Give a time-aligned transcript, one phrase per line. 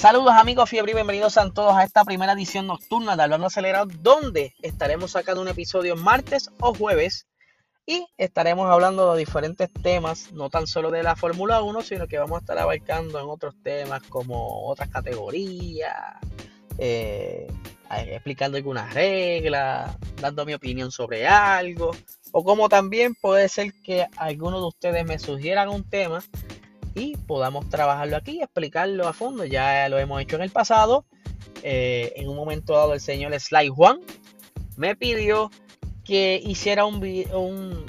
[0.00, 3.86] Saludos amigos fiebre y bienvenidos a todos a esta primera edición nocturna de Hablando Acelerado
[4.00, 7.26] donde estaremos sacando un episodio martes o jueves
[7.84, 12.16] y estaremos hablando de diferentes temas, no tan solo de la Fórmula 1, sino que
[12.16, 16.14] vamos a estar abarcando en otros temas como otras categorías,
[16.78, 17.46] eh,
[18.06, 21.94] explicando algunas reglas, dando mi opinión sobre algo,
[22.32, 26.24] o como también puede ser que algunos de ustedes me sugieran un tema
[26.94, 29.44] y podamos trabajarlo aquí explicarlo a fondo.
[29.44, 31.04] Ya lo hemos hecho en el pasado.
[31.62, 34.00] Eh, en un momento dado el señor Sly Juan
[34.76, 35.50] me pidió
[36.04, 36.96] que hiciera un,
[37.34, 37.84] un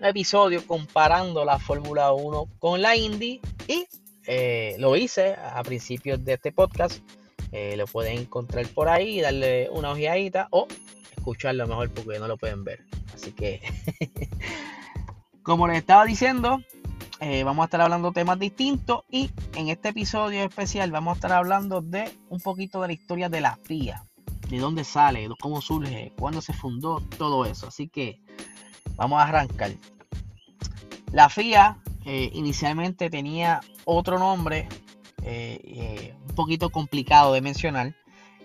[0.00, 3.86] episodio comparando la Fórmula 1 con la Indy y
[4.26, 7.02] eh, lo hice a principios de este podcast.
[7.52, 10.66] Eh, lo pueden encontrar por ahí, darle una ojeadita o
[11.16, 12.84] escucharlo mejor porque no lo pueden ver.
[13.14, 13.60] Así que,
[15.42, 16.60] como les estaba diciendo,
[17.26, 21.32] eh, vamos a estar hablando temas distintos y en este episodio especial vamos a estar
[21.32, 24.04] hablando de un poquito de la historia de la FIA,
[24.50, 27.68] de dónde sale, cómo surge, cuándo se fundó, todo eso.
[27.68, 28.20] Así que
[28.96, 29.72] vamos a arrancar.
[31.12, 34.68] La FIA eh, inicialmente tenía otro nombre
[35.22, 37.94] eh, un poquito complicado de mencionar,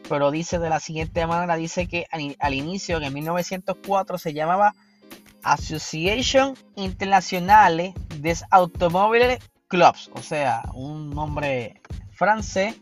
[0.07, 4.73] pero dice de la siguiente manera, dice que al, inicio, en 1904, se llamaba
[5.49, 12.75] Association Internationale des Automobiles Clubs, o sea, un nombre francés,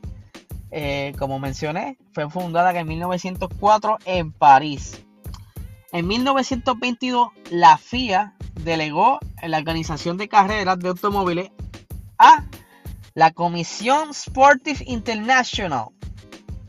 [0.71, 5.01] eh, como mencioné, fue fundada en 1904 en París.
[5.93, 11.51] En 1922, la FIA delegó la organización de carreras de automóviles
[12.17, 12.43] a
[13.13, 15.87] la Comisión Sportive International,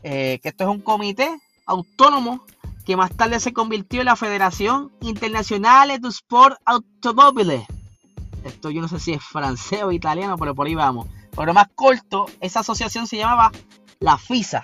[0.03, 1.29] eh, que esto es un comité
[1.65, 2.45] autónomo
[2.89, 7.67] que más tarde se convirtió en la Federación Internacional de Sport Automobile.
[8.43, 11.07] Esto yo no sé si es francés o italiano, pero por ahí vamos.
[11.37, 13.51] Pero más corto, esa asociación se llamaba
[13.99, 14.63] la FISA.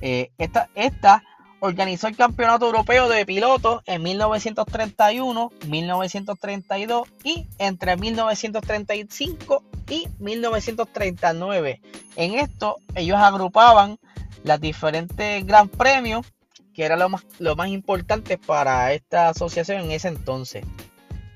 [0.00, 1.22] Eh, esta, esta
[1.60, 11.80] organizó el Campeonato Europeo de Pilotos en 1931, 1932 y entre 1935 y 1939.
[12.16, 13.96] En esto ellos agrupaban
[14.42, 16.26] las diferentes gran premios
[16.78, 20.64] que era lo más, lo más importante para esta asociación en ese entonces.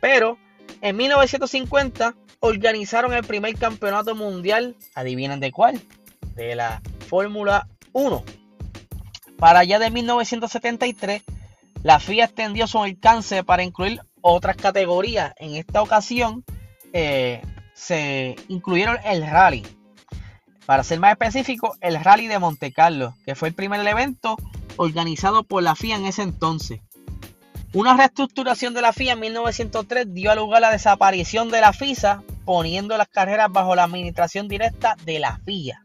[0.00, 0.38] Pero
[0.80, 5.80] en 1950 organizaron el primer campeonato mundial, adivinen de cuál,
[6.36, 8.22] de la Fórmula 1.
[9.36, 11.22] Para allá de 1973,
[11.82, 15.34] la FIA extendió su alcance para incluir otras categorías.
[15.38, 16.44] En esta ocasión
[16.92, 17.42] eh,
[17.74, 19.66] se incluyeron el rally.
[20.66, 24.36] Para ser más específico, el rally de Monte Carlo, que fue el primer evento
[24.76, 26.80] organizado por la FIA en ese entonces.
[27.74, 32.22] Una reestructuración de la FIA en 1903 dio lugar a la desaparición de la FISA,
[32.44, 35.82] poniendo las carreras bajo la administración directa de la FIA.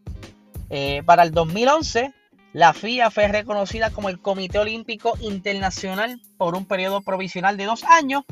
[0.69, 2.13] Eh, para el 2011,
[2.51, 7.85] la FIA fue reconocida como el Comité Olímpico Internacional por un periodo provisional de dos
[7.85, 8.23] años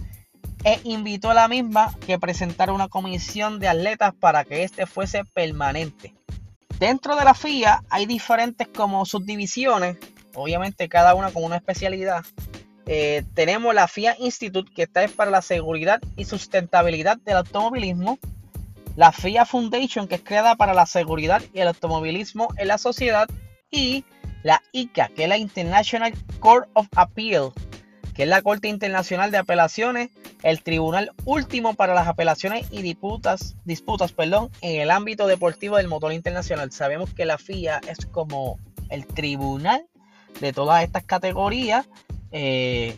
[0.65, 5.23] e invitó a la misma que presentara una comisión de atletas para que éste fuese
[5.23, 6.13] permanente.
[6.79, 9.97] Dentro de la FIA hay diferentes como subdivisiones
[10.35, 12.23] obviamente cada una con una especialidad.
[12.87, 18.19] Eh, tenemos la FIA Institute, que está es para la seguridad y sustentabilidad del automovilismo.
[18.95, 23.27] La FIA Foundation, que es creada para la seguridad y el automovilismo en la sociedad.
[23.71, 24.05] Y
[24.43, 27.51] la ICA, que es la International Court of Appeal,
[28.13, 30.11] que es la Corte Internacional de Apelaciones,
[30.43, 35.87] el tribunal último para las apelaciones y disputas, disputas perdón, en el ámbito deportivo del
[35.87, 36.71] motor internacional.
[36.71, 38.59] Sabemos que la FIA es como
[38.89, 39.87] el tribunal
[40.39, 41.87] de todas estas categorías.
[42.31, 42.97] Eh,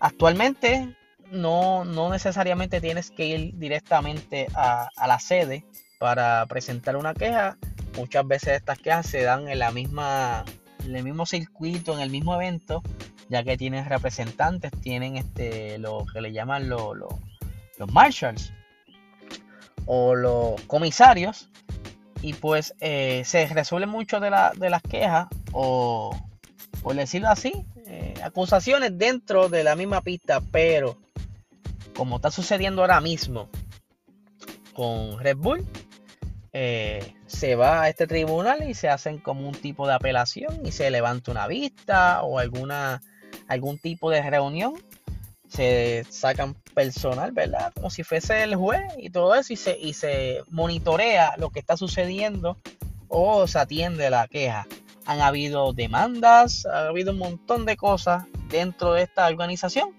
[0.00, 0.96] actualmente
[1.30, 5.64] no, no, necesariamente tienes que ir directamente a, la sede
[5.98, 7.56] para presentar una queja.
[7.96, 10.44] Muchas veces estas quejas se dan en la misma,
[10.84, 12.82] en el mismo circuito, en el mismo evento,
[13.28, 16.96] ya que tienen representantes, tienen este, lo que le llaman los
[17.92, 18.52] marshals
[19.86, 21.48] o los comisarios.
[22.22, 26.16] Y pues eh, se resuelven mucho de, de las quejas o,
[26.86, 27.52] por decirlo así,
[27.88, 30.96] eh, acusaciones dentro de la misma pista, pero
[31.96, 33.48] como está sucediendo ahora mismo
[34.72, 35.66] con Red Bull,
[36.52, 40.70] eh, se va a este tribunal y se hacen como un tipo de apelación y
[40.70, 43.02] se levanta una vista o alguna
[43.48, 44.74] algún tipo de reunión.
[45.48, 47.72] Se sacan personal, ¿verdad?
[47.74, 51.58] Como si fuese el juez y todo eso y se, y se monitorea lo que
[51.58, 52.56] está sucediendo
[53.08, 54.68] o se atiende la queja
[55.06, 59.94] han habido demandas, ha habido un montón de cosas dentro de esta organización.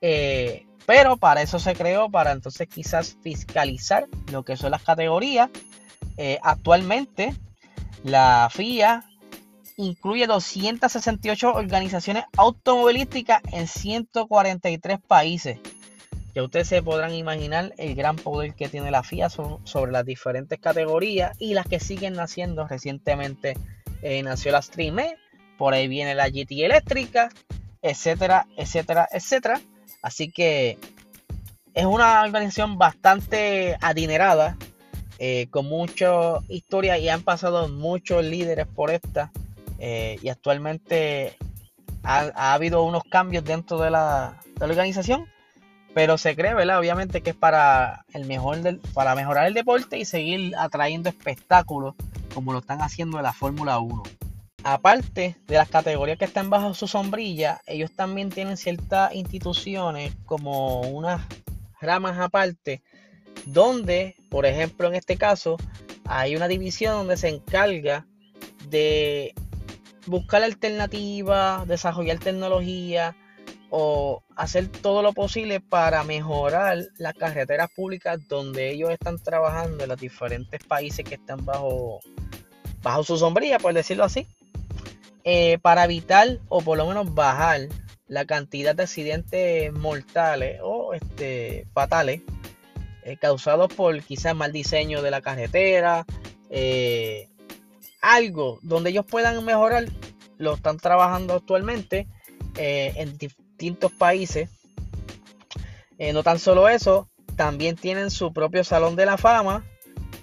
[0.00, 5.50] Eh, pero para eso se creó, para entonces quizás fiscalizar lo que son las categorías.
[6.16, 7.34] Eh, actualmente
[8.02, 9.04] La FIA
[9.76, 15.58] incluye 268 organizaciones automovilísticas en 143 países.
[16.34, 20.58] Ya ustedes se podrán imaginar el gran poder que tiene la FIA sobre las diferentes
[20.60, 23.56] categorías y las que siguen naciendo recientemente.
[24.02, 25.16] Eh, nació la Stream E,
[25.58, 27.28] por ahí viene la GT eléctrica,
[27.82, 29.60] etcétera, etcétera, etcétera.
[30.02, 30.78] Así que
[31.74, 34.56] es una organización bastante adinerada,
[35.18, 39.30] eh, con mucha historia y han pasado muchos líderes por esta.
[39.78, 41.36] Eh, y actualmente
[42.02, 45.26] ha, habido unos cambios dentro de la, organización,
[45.94, 46.78] pero se cree, ¿verdad?
[46.78, 51.94] Obviamente que es para, el mejor del, para mejorar el deporte y seguir atrayendo espectáculos
[52.34, 54.02] como lo están haciendo en la Fórmula 1.
[54.62, 60.82] Aparte de las categorías que están bajo su sombrilla, ellos también tienen ciertas instituciones como
[60.82, 61.26] unas
[61.80, 62.82] ramas aparte,
[63.46, 65.56] donde, por ejemplo, en este caso,
[66.04, 68.06] hay una división donde se encarga
[68.68, 69.34] de
[70.06, 73.16] buscar alternativas, desarrollar tecnología
[73.70, 79.88] o hacer todo lo posible para mejorar las carreteras públicas donde ellos están trabajando en
[79.88, 82.00] los diferentes países que están bajo,
[82.82, 84.26] bajo su sombrilla, por decirlo así,
[85.22, 87.68] eh, para evitar o por lo menos bajar
[88.08, 92.22] la cantidad de accidentes mortales o este, fatales
[93.04, 96.04] eh, causados por quizás mal diseño de la carretera,
[96.50, 97.28] eh,
[98.00, 99.84] algo donde ellos puedan mejorar,
[100.38, 102.08] lo están trabajando actualmente
[102.56, 103.16] en
[103.60, 104.48] distintos países.
[105.98, 109.64] Eh, no tan solo eso, también tienen su propio Salón de la Fama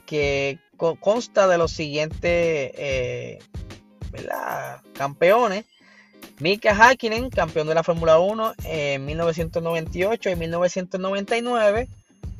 [0.07, 0.57] que
[0.99, 3.39] consta de los siguientes eh,
[4.93, 5.65] campeones.
[6.39, 11.87] Mika Hakkinen, campeón de la Fórmula 1 en 1998 y 1999.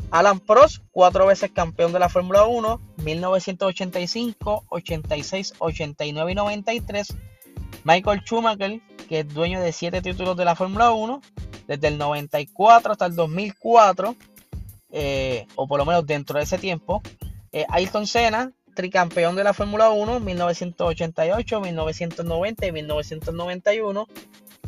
[0.10, 7.14] Alan Prost, cuatro veces campeón de la Fórmula 1, 1985, 86, 89 y 93.
[7.84, 11.22] Michael Schumacher, que es dueño de siete títulos de la Fórmula 1,
[11.68, 14.16] desde el 94 hasta el 2004,
[14.92, 17.02] eh, o por lo menos dentro de ese tiempo.
[17.52, 24.08] Eh, Ayrton Senna, tricampeón de la Fórmula 1, 1988, 1990 y 1991.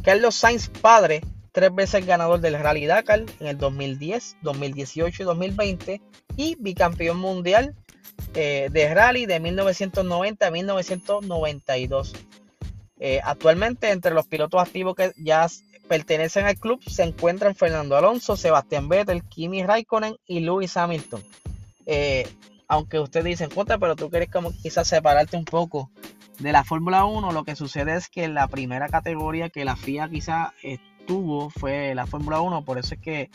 [0.01, 1.21] Carlos Sainz, padre,
[1.51, 6.01] tres veces ganador del Rally Dakar en el 2010, 2018 y 2020
[6.37, 7.75] y bicampeón mundial
[8.33, 12.13] eh, de rally de 1990 a 1992.
[12.99, 15.47] Eh, actualmente entre los pilotos activos que ya
[15.87, 21.23] pertenecen al club se encuentran Fernando Alonso, Sebastián Vettel, Kimi Raikkonen y Lewis Hamilton.
[21.85, 22.27] Eh,
[22.67, 25.89] aunque ustedes dicen, contra, pero tú quieres como quizás separarte un poco
[26.37, 30.07] de la Fórmula 1, lo que sucede es que la primera categoría que la FIA
[30.09, 30.51] quizás
[31.07, 33.31] tuvo fue la Fórmula 1, por eso es que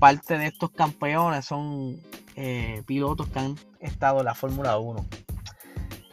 [0.00, 2.00] parte de estos campeones son
[2.34, 5.06] eh, pilotos que han estado en la Fórmula 1.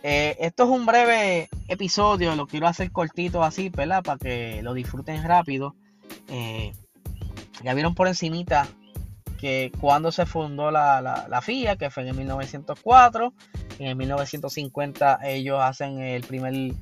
[0.03, 4.03] Eh, esto es un breve episodio, lo quiero hacer cortito así, ¿verdad?
[4.03, 5.75] Para que lo disfruten rápido.
[6.27, 6.74] Eh,
[7.63, 8.67] ya vieron por encimita
[9.39, 13.34] que cuando se fundó la, la, FIA, que fue en 1904,
[13.79, 16.74] en 1950 ellos hacen el primer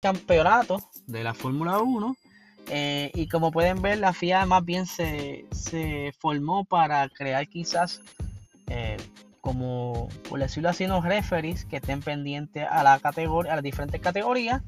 [0.00, 2.16] campeonato de la Fórmula 1
[2.68, 5.46] eh, y como pueden ver, la FIA más bien se,
[6.18, 8.00] formó para crear quizás,
[8.68, 8.96] eh,
[9.46, 13.00] como por decirlo así, unos referees que estén pendientes a, las
[13.62, 14.60] diferentes categorías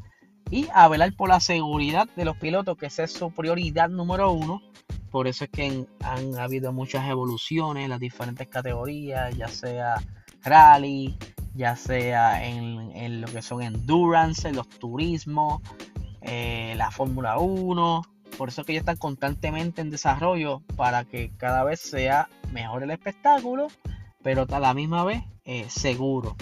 [0.53, 4.63] y a velar por la seguridad de los pilotos, que es su prioridad número uno.
[5.11, 10.01] Por eso es que han habido muchas evoluciones en las diferentes categorías, ya sea
[10.45, 11.19] rally,
[11.57, 15.61] ya sea en, en lo que son endurance, en los turismos,
[16.21, 18.03] eh, la Fórmula 1.
[18.37, 22.93] Por eso que ellos están constantemente en desarrollo para que cada vez sea mejor el
[22.93, 23.67] espectáculo,
[24.23, 26.37] pero a la misma vez eh, seguro.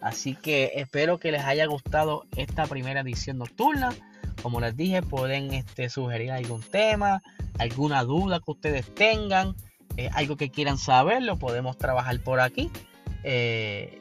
[0.00, 3.94] Así que espero que les haya gustado esta primera edición nocturna.
[4.42, 7.22] Como les dije, pueden este, sugerir algún tema,
[7.58, 9.54] alguna duda que ustedes tengan,
[9.96, 12.70] eh, algo que quieran saber, lo podemos trabajar por aquí.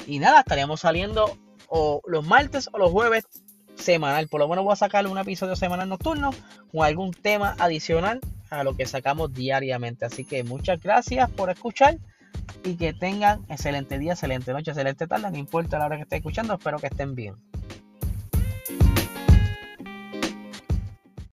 [0.08, 1.38] y nada, estaríamos saliendo
[1.68, 3.26] o los martes o los jueves
[3.76, 4.28] semanal.
[4.28, 6.32] Por lo menos voy a sacar un episodio semanal nocturno
[6.72, 10.06] con algún tema adicional a lo que sacamos diariamente.
[10.06, 11.98] Así que muchas gracias por escuchar
[12.64, 15.32] y que tengan excelente día, excelente noche, excelente tarde.
[15.32, 17.36] No importa la hora que estén escuchando, espero que estén bien.